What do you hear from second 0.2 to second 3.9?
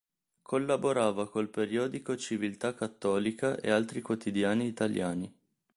Collaborava col periodico Civiltà Cattolica e